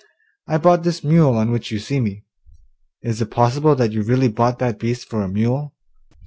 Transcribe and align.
'I 0.47 0.57
bought 0.57 0.81
this 0.81 1.03
mule 1.03 1.33
on 1.37 1.51
which 1.51 1.69
you 1.69 1.77
see 1.77 1.99
me.' 1.99 2.25
'Is 3.03 3.21
it 3.21 3.29
possible 3.29 3.75
that 3.75 3.91
you 3.91 4.01
really 4.01 4.29
bought 4.29 4.57
that 4.57 4.79
beast 4.79 5.07
for 5.07 5.21
a 5.21 5.29
mule? 5.29 5.75